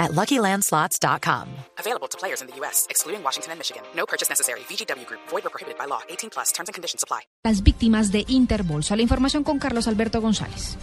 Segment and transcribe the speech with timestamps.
[0.00, 1.46] at LuckyLandSlots.com.
[1.78, 3.82] Available to players in the U.S., excluding Washington and Michigan.
[3.94, 4.60] No purchase necessary.
[4.60, 5.20] VGW Group.
[5.28, 6.00] Void or prohibited by law.
[6.08, 6.50] 18 plus.
[6.50, 7.20] Terms and conditions apply.
[7.44, 8.96] Las víctimas de Interbolsa.
[8.96, 10.76] La información con Carlos Alberto González.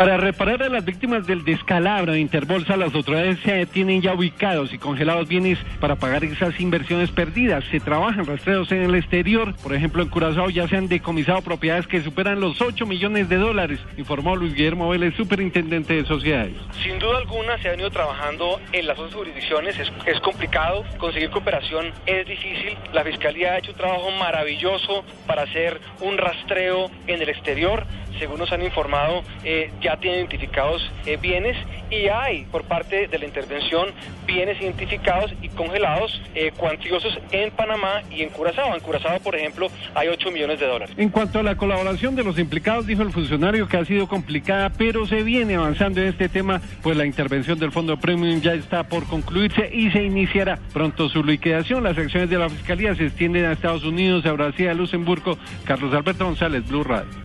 [0.00, 4.72] Para reparar a las víctimas del descalabro de Interbolsa, las autoridades se tienen ya ubicados
[4.72, 7.64] y congelados bienes para pagar esas inversiones perdidas.
[7.70, 9.54] Se trabajan rastreos en el exterior.
[9.62, 13.36] Por ejemplo, en Curazao ya se han decomisado propiedades que superan los 8 millones de
[13.36, 16.56] dólares, informó Luis Guillermo Vélez, superintendente de sociedades.
[16.82, 19.78] Sin duda alguna se ha venido trabajando en las otras jurisdicciones.
[19.78, 22.74] Es, es complicado, conseguir cooperación es difícil.
[22.94, 27.84] La Fiscalía ha hecho un trabajo maravilloso para hacer un rastreo en el exterior.
[28.18, 31.56] Según nos han informado, eh, ya tienen identificados eh, bienes
[31.90, 33.88] y hay por parte de la intervención
[34.26, 38.74] bienes identificados y congelados eh, cuantiosos en Panamá y en Curazao.
[38.74, 40.94] En Curazao, por ejemplo, hay 8 millones de dólares.
[40.96, 44.70] En cuanto a la colaboración de los implicados, dijo el funcionario que ha sido complicada,
[44.70, 48.84] pero se viene avanzando en este tema, pues la intervención del Fondo Premium ya está
[48.84, 51.84] por concluirse y se iniciará pronto su liquidación.
[51.84, 55.38] Las acciones de la Fiscalía se extienden a Estados Unidos, a Brasil, a Luxemburgo.
[55.64, 57.20] Carlos Alberto González, Blue Radio.